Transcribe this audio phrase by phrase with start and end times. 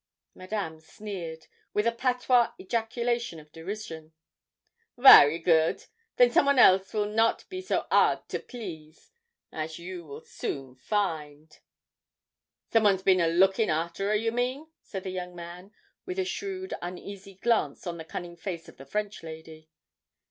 [0.33, 1.45] Madame sneered,
[1.75, 4.13] with a patois ejaculation of derision.
[4.97, 5.85] 'Vary good!
[6.15, 9.11] Then some one else will not be so 'ard to please
[9.51, 11.59] as you will soon find.'
[12.71, 15.71] 'Some one's bin a lookin' arter her, you mean?' said the young man,
[16.07, 19.69] with a shrewd uneasy glance on the cunning face of the French lady.